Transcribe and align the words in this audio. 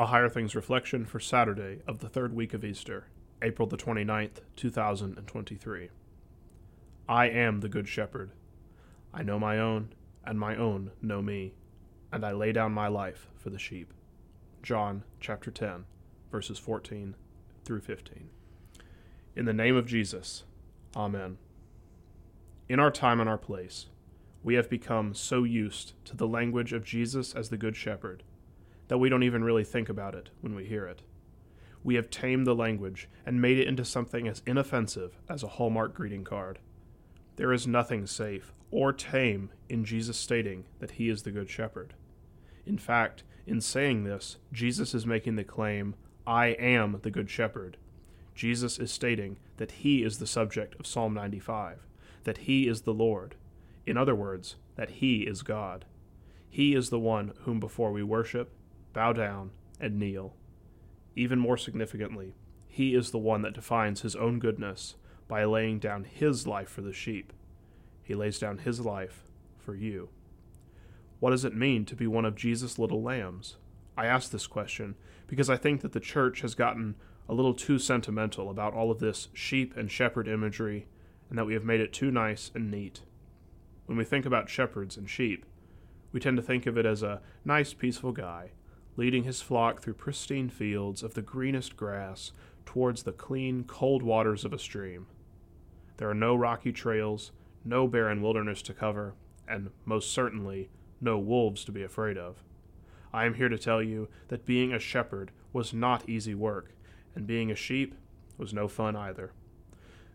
A 0.00 0.06
Higher 0.06 0.28
Things 0.28 0.54
Reflection 0.54 1.04
for 1.04 1.18
Saturday 1.18 1.80
of 1.84 1.98
the 1.98 2.08
third 2.08 2.32
week 2.32 2.54
of 2.54 2.64
Easter, 2.64 3.08
April 3.42 3.66
the 3.66 3.76
29th, 3.76 4.42
2023. 4.54 5.88
I 7.08 7.28
am 7.28 7.58
the 7.58 7.68
Good 7.68 7.88
Shepherd. 7.88 8.30
I 9.12 9.24
know 9.24 9.40
my 9.40 9.58
own, 9.58 9.88
and 10.24 10.38
my 10.38 10.54
own 10.54 10.92
know 11.02 11.20
me, 11.20 11.54
and 12.12 12.24
I 12.24 12.30
lay 12.30 12.52
down 12.52 12.70
my 12.70 12.86
life 12.86 13.26
for 13.36 13.50
the 13.50 13.58
sheep. 13.58 13.92
John 14.62 15.02
chapter 15.18 15.50
10, 15.50 15.84
verses 16.30 16.60
14 16.60 17.16
through 17.64 17.80
15. 17.80 18.30
In 19.34 19.46
the 19.46 19.52
name 19.52 19.74
of 19.74 19.86
Jesus, 19.86 20.44
Amen. 20.94 21.38
In 22.68 22.78
our 22.78 22.92
time 22.92 23.18
and 23.18 23.28
our 23.28 23.36
place, 23.36 23.86
we 24.44 24.54
have 24.54 24.70
become 24.70 25.12
so 25.12 25.42
used 25.42 25.94
to 26.04 26.16
the 26.16 26.28
language 26.28 26.72
of 26.72 26.84
Jesus 26.84 27.34
as 27.34 27.48
the 27.48 27.56
Good 27.56 27.74
Shepherd 27.74 28.22
that 28.88 28.98
we 28.98 29.08
don't 29.08 29.22
even 29.22 29.44
really 29.44 29.64
think 29.64 29.88
about 29.88 30.14
it 30.14 30.30
when 30.40 30.54
we 30.54 30.64
hear 30.64 30.86
it. 30.86 31.02
We 31.84 31.94
have 31.94 32.10
tamed 32.10 32.46
the 32.46 32.54
language 32.54 33.08
and 33.24 33.40
made 33.40 33.58
it 33.58 33.68
into 33.68 33.84
something 33.84 34.26
as 34.26 34.42
inoffensive 34.46 35.16
as 35.28 35.42
a 35.42 35.48
Hallmark 35.48 35.94
greeting 35.94 36.24
card. 36.24 36.58
There 37.36 37.52
is 37.52 37.66
nothing 37.66 38.06
safe 38.06 38.52
or 38.70 38.92
tame 38.92 39.50
in 39.68 39.84
Jesus 39.84 40.16
stating 40.16 40.64
that 40.80 40.92
he 40.92 41.08
is 41.08 41.22
the 41.22 41.30
Good 41.30 41.48
Shepherd. 41.48 41.94
In 42.66 42.78
fact, 42.78 43.22
in 43.46 43.60
saying 43.60 44.04
this, 44.04 44.36
Jesus 44.52 44.94
is 44.94 45.06
making 45.06 45.36
the 45.36 45.44
claim, 45.44 45.94
I 46.26 46.48
am 46.48 46.98
the 47.02 47.10
Good 47.10 47.30
Shepherd. 47.30 47.76
Jesus 48.34 48.78
is 48.78 48.92
stating 48.92 49.38
that 49.56 49.72
he 49.72 50.02
is 50.02 50.18
the 50.18 50.26
subject 50.26 50.78
of 50.78 50.86
Psalm 50.86 51.14
95, 51.14 51.86
that 52.24 52.38
he 52.38 52.68
is 52.68 52.82
the 52.82 52.92
Lord. 52.92 53.36
In 53.86 53.96
other 53.96 54.14
words, 54.14 54.56
that 54.76 54.90
he 54.90 55.22
is 55.22 55.42
God. 55.42 55.86
He 56.50 56.74
is 56.74 56.90
the 56.90 56.98
one 56.98 57.32
whom 57.42 57.58
before 57.58 57.92
we 57.92 58.02
worship, 58.02 58.52
bow 58.98 59.12
down, 59.12 59.52
and 59.78 59.96
kneel. 59.96 60.34
Even 61.14 61.38
more 61.38 61.56
significantly, 61.56 62.34
he 62.66 62.96
is 62.96 63.12
the 63.12 63.16
one 63.16 63.42
that 63.42 63.54
defines 63.54 64.00
his 64.00 64.16
own 64.16 64.40
goodness 64.40 64.96
by 65.28 65.44
laying 65.44 65.78
down 65.78 66.02
his 66.02 66.48
life 66.48 66.68
for 66.68 66.80
the 66.80 66.92
sheep. 66.92 67.32
He 68.02 68.16
lays 68.16 68.40
down 68.40 68.58
his 68.58 68.80
life 68.80 69.22
for 69.56 69.76
you. 69.76 70.08
What 71.20 71.30
does 71.30 71.44
it 71.44 71.54
mean 71.54 71.84
to 71.84 71.94
be 71.94 72.08
one 72.08 72.24
of 72.24 72.34
Jesus' 72.34 72.76
little 72.76 73.00
lambs? 73.00 73.58
I 73.96 74.06
ask 74.06 74.32
this 74.32 74.48
question 74.48 74.96
because 75.28 75.48
I 75.48 75.56
think 75.56 75.82
that 75.82 75.92
the 75.92 76.00
church 76.00 76.40
has 76.40 76.56
gotten 76.56 76.96
a 77.28 77.34
little 77.34 77.54
too 77.54 77.78
sentimental 77.78 78.50
about 78.50 78.74
all 78.74 78.90
of 78.90 78.98
this 78.98 79.28
sheep 79.32 79.76
and 79.76 79.92
shepherd 79.92 80.26
imagery, 80.26 80.88
and 81.30 81.38
that 81.38 81.46
we 81.46 81.54
have 81.54 81.64
made 81.64 81.80
it 81.80 81.92
too 81.92 82.10
nice 82.10 82.50
and 82.52 82.68
neat. 82.68 83.02
When 83.86 83.96
we 83.96 84.04
think 84.04 84.26
about 84.26 84.50
shepherds 84.50 84.96
and 84.96 85.08
sheep, 85.08 85.46
we 86.10 86.18
tend 86.18 86.36
to 86.36 86.42
think 86.42 86.66
of 86.66 86.76
it 86.76 86.84
as 86.84 87.04
a 87.04 87.20
nice, 87.44 87.72
peaceful 87.72 88.10
guy 88.10 88.50
leading 88.98 89.22
his 89.22 89.40
flock 89.40 89.80
through 89.80 89.94
pristine 89.94 90.50
fields 90.50 91.04
of 91.04 91.14
the 91.14 91.22
greenest 91.22 91.76
grass 91.76 92.32
towards 92.66 93.04
the 93.04 93.12
clean, 93.12 93.62
cold 93.62 94.02
waters 94.02 94.44
of 94.44 94.52
a 94.52 94.58
stream. 94.58 95.06
There 95.98 96.10
are 96.10 96.14
no 96.14 96.34
rocky 96.34 96.72
trails, 96.72 97.30
no 97.64 97.86
barren 97.86 98.20
wilderness 98.20 98.60
to 98.62 98.74
cover, 98.74 99.14
and 99.46 99.70
most 99.84 100.10
certainly 100.10 100.68
no 101.00 101.16
wolves 101.16 101.64
to 101.64 101.72
be 101.72 101.84
afraid 101.84 102.18
of. 102.18 102.42
I 103.12 103.24
am 103.24 103.34
here 103.34 103.48
to 103.48 103.56
tell 103.56 103.80
you 103.80 104.08
that 104.26 104.44
being 104.44 104.72
a 104.72 104.80
shepherd 104.80 105.30
was 105.52 105.72
not 105.72 106.08
easy 106.08 106.34
work, 106.34 106.72
and 107.14 107.24
being 107.24 107.52
a 107.52 107.56
sheep 107.56 107.94
was 108.36 108.52
no 108.52 108.66
fun 108.66 108.96
either. 108.96 109.30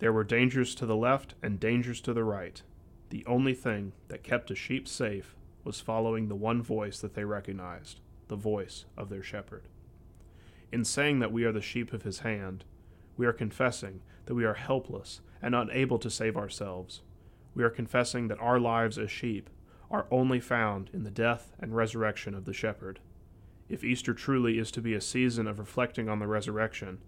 There 0.00 0.12
were 0.12 0.22
dangers 0.22 0.74
to 0.74 0.84
the 0.84 0.96
left 0.96 1.34
and 1.42 1.58
dangers 1.58 2.02
to 2.02 2.12
the 2.12 2.24
right. 2.24 2.60
The 3.08 3.24
only 3.24 3.54
thing 3.54 3.94
that 4.08 4.22
kept 4.22 4.50
a 4.50 4.54
sheep 4.54 4.86
safe 4.86 5.34
was 5.64 5.80
following 5.80 6.28
the 6.28 6.36
one 6.36 6.62
voice 6.62 7.00
that 7.00 7.14
they 7.14 7.24
recognized 7.24 8.00
the 8.28 8.36
voice 8.36 8.84
of 8.96 9.08
their 9.08 9.22
shepherd. 9.22 9.68
In 10.72 10.84
saying 10.84 11.20
that 11.20 11.32
we 11.32 11.44
are 11.44 11.52
the 11.52 11.60
sheep 11.60 11.92
of 11.92 12.02
his 12.02 12.20
hand, 12.20 12.64
we 13.16 13.26
are 13.26 13.32
confessing 13.32 14.02
that 14.26 14.34
we 14.34 14.44
are 14.44 14.54
helpless 14.54 15.20
and 15.40 15.54
unable 15.54 15.98
to 15.98 16.10
save 16.10 16.36
ourselves. 16.36 17.02
We 17.54 17.62
are 17.62 17.70
confessing 17.70 18.28
that 18.28 18.40
our 18.40 18.58
lives 18.58 18.98
as 18.98 19.10
sheep 19.10 19.48
are 19.90 20.06
only 20.10 20.40
found 20.40 20.90
in 20.92 21.04
the 21.04 21.10
death 21.10 21.52
and 21.58 21.74
resurrection 21.74 22.34
of 22.34 22.44
the 22.44 22.52
shepherd. 22.52 23.00
If 23.68 23.84
Easter 23.84 24.14
truly 24.14 24.58
is 24.58 24.70
to 24.72 24.80
be 24.80 24.94
a 24.94 25.00
season 25.00 25.46
of 25.46 25.58
reflecting 25.58 26.08
on 26.08 26.18
the 26.18 26.26
resurrection, 26.26 26.98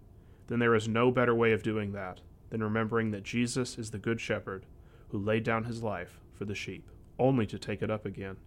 then 0.47 0.59
there 0.59 0.75
is 0.75 0.87
no 0.87 1.11
better 1.11 1.35
way 1.35 1.51
of 1.51 1.63
doing 1.63 1.91
that 1.93 2.21
than 2.49 2.63
remembering 2.63 3.11
that 3.11 3.23
Jesus 3.23 3.77
is 3.77 3.91
the 3.91 3.99
Good 3.99 4.19
Shepherd 4.19 4.65
who 5.09 5.17
laid 5.17 5.43
down 5.43 5.65
his 5.65 5.83
life 5.83 6.19
for 6.33 6.45
the 6.45 6.55
sheep, 6.55 6.89
only 7.17 7.45
to 7.45 7.59
take 7.59 7.81
it 7.81 7.91
up 7.91 8.05
again. 8.05 8.37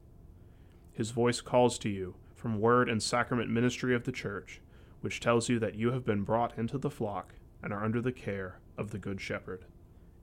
His 0.93 1.11
voice 1.11 1.41
calls 1.41 1.78
to 1.78 1.88
you 1.88 2.15
from 2.42 2.60
word 2.60 2.88
and 2.88 3.00
sacrament 3.00 3.48
ministry 3.48 3.94
of 3.94 4.03
the 4.03 4.10
Church, 4.10 4.60
which 5.00 5.20
tells 5.20 5.48
you 5.48 5.60
that 5.60 5.76
you 5.76 5.92
have 5.92 6.04
been 6.04 6.25
brought 6.25 6.58
into 6.58 6.76
the 6.76 6.91
flock 6.91 7.34
and 7.62 7.72
are 7.72 7.84
under 7.84 8.00
the 8.00 8.10
care 8.10 8.58
of 8.76 8.91
the 8.91 8.98
Good 8.98 9.20
Shepherd. 9.20 9.64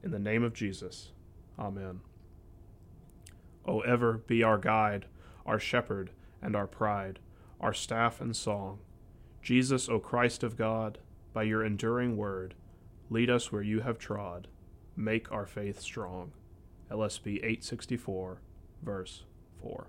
In 0.04 0.12
the 0.12 0.20
name 0.20 0.44
of 0.44 0.54
Jesus, 0.54 1.14
Amen. 1.58 2.02
O 3.66 3.80
ever 3.82 4.18
be 4.18 4.44
our 4.44 4.58
guide, 4.58 5.06
our 5.46 5.60
shepherd, 5.60 6.10
and 6.42 6.58
our 6.58 6.68
pride, 6.68 7.20
our 7.62 7.74
staff 7.74 8.20
and 8.20 8.36
song. 8.36 8.80
Jesus, 9.42 9.88
O 9.88 9.98
Christ 9.98 10.44
of 10.44 10.58
God, 10.58 10.98
by 11.32 11.44
your 11.44 11.64
enduring 11.64 12.18
word, 12.18 12.54
lead 13.10 13.30
us 13.30 13.50
where 13.50 13.62
you 13.62 13.80
have 13.80 13.98
trod. 13.98 14.50
Make 14.94 15.32
our 15.32 15.46
faith 15.46 15.80
strong. 15.80 16.34
LSB 16.92 17.38
864, 17.38 18.42
verse 18.84 19.24
4. 19.62 19.88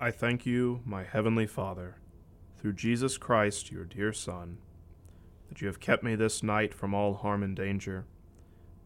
I 0.00 0.12
thank 0.12 0.46
you, 0.46 0.80
my 0.84 1.02
heavenly 1.02 1.48
Father, 1.48 1.96
through 2.56 2.74
Jesus 2.74 3.18
Christ, 3.18 3.72
your 3.72 3.84
dear 3.84 4.12
Son, 4.12 4.58
that 5.48 5.60
you 5.60 5.66
have 5.66 5.80
kept 5.80 6.04
me 6.04 6.14
this 6.14 6.40
night 6.40 6.72
from 6.72 6.94
all 6.94 7.14
harm 7.14 7.42
and 7.42 7.56
danger, 7.56 8.06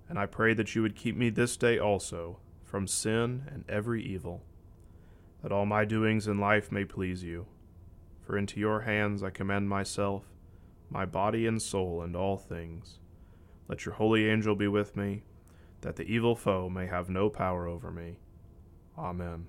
and 0.09 0.19
I 0.19 0.25
pray 0.25 0.55
that 0.55 0.75
you 0.75 0.81
would 0.81 0.97
keep 0.97 1.15
me 1.15 1.28
this 1.28 1.59
day 1.59 1.78
also 1.78 2.39
from 2.65 2.87
sin 2.87 3.43
and 3.53 3.67
every 3.69 4.03
evil, 4.03 4.43
that 5.43 5.53
all 5.53 5.67
my 5.67 5.84
doings 5.84 6.27
in 6.27 6.41
life 6.41 6.72
may 6.72 6.87
please 6.87 7.22
you. 7.22 7.45
For 8.22 8.39
into 8.39 8.59
your 8.59 8.81
hands 8.81 9.22
I 9.22 9.28
commend 9.28 9.69
myself, 9.69 10.25
my 10.89 11.05
body 11.05 11.47
and 11.47 11.61
soul, 11.61 12.01
and 12.01 12.17
all 12.17 12.39
things. 12.39 13.01
Let 13.69 13.84
your 13.84 13.97
holy 13.97 14.31
angel 14.31 14.55
be 14.55 14.69
with 14.69 14.97
me, 14.97 15.25
that 15.83 15.97
the 15.97 16.05
evil 16.05 16.34
foe 16.34 16.71
may 16.71 16.87
have 16.87 17.11
no 17.11 17.28
power 17.28 17.67
over 17.67 17.91
me. 17.91 18.17
Amen. 18.97 19.49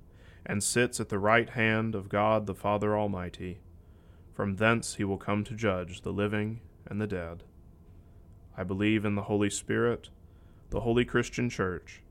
and 0.45 0.63
sits 0.63 0.99
at 0.99 1.09
the 1.09 1.19
right 1.19 1.51
hand 1.51 1.95
of 1.95 2.09
God 2.09 2.45
the 2.45 2.55
Father 2.55 2.97
Almighty. 2.97 3.59
From 4.33 4.55
thence 4.55 4.95
he 4.95 5.03
will 5.03 5.17
come 5.17 5.43
to 5.43 5.53
judge 5.53 6.01
the 6.01 6.13
living 6.13 6.61
and 6.85 6.99
the 6.99 7.07
dead. 7.07 7.43
I 8.57 8.63
believe 8.63 9.05
in 9.05 9.15
the 9.15 9.23
Holy 9.23 9.49
Spirit, 9.49 10.09
the 10.69 10.81
holy 10.81 11.05
Christian 11.05 11.49
Church, 11.49 12.01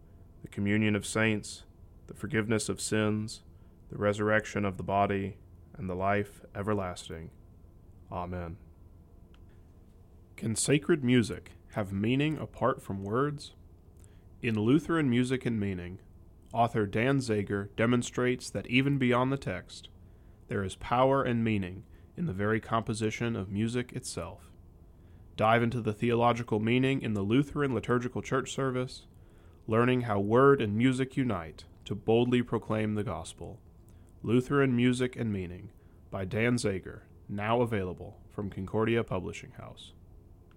the 0.43 0.49
communion 0.49 0.97
of 0.97 1.07
saints, 1.07 1.65
the 2.07 2.15
forgiveness 2.15 2.69
of 2.69 2.81
sins, 2.81 3.43
the 3.91 3.99
resurrection 3.99 4.65
of 4.65 4.77
the 4.77 4.83
body, 4.83 5.37
and 5.77 5.89
the 5.89 5.95
life 5.95 6.41
everlasting. 6.55 7.31
Amen. 8.13 8.57
Can 10.37 10.57
sacred 10.57 11.05
music 11.05 11.53
have 11.75 11.93
meaning 11.93 12.39
apart 12.39 12.83
from 12.83 13.05
words? 13.05 13.55
In 14.43 14.55
Lutheran 14.55 15.11
Music 15.11 15.45
and 15.45 15.61
Meaning, 15.61 15.99
author 16.53 16.87
Dan 16.87 17.19
Zager 17.19 17.69
demonstrates 17.77 18.51
that 18.51 18.67
even 18.67 18.99
beyond 18.99 19.33
the 19.33 19.37
text, 19.37 19.89
there 20.49 20.65
is 20.65 20.77
power 20.77 21.23
and 21.23 21.45
meaning 21.45 21.85
in 22.17 22.27
the 22.27 22.33
very 22.33 22.61
composition 22.61 23.37
of 23.37 23.51
music 23.51 23.93
itself. 23.93 24.51
Dive 25.37 25.63
into 25.63 25.81
the 25.81 25.93
theological 25.93 26.61
meaning 26.61 27.01
in 27.03 27.15
the 27.15 27.23
Lutheran 27.23 27.75
liturgical 27.75 28.21
church 28.21 28.53
service, 28.53 29.07
learning 29.67 30.03
how 30.03 30.19
word 30.19 30.61
and 30.61 30.77
music 30.77 31.17
unite 31.17 31.65
to 31.85 31.95
boldly 31.95 32.43
proclaim 32.43 32.95
the 32.95 33.05
gospel. 33.05 33.61
Lutheran 34.23 34.77
Music 34.77 35.17
and 35.17 35.33
Meaning 35.33 35.71
by 36.11 36.25
Dan 36.25 36.57
Zager, 36.57 37.01
now 37.29 37.63
available 37.63 38.19
from 38.29 38.51
Concordia 38.51 39.03
Publishing 39.03 39.53
House. 39.53 39.93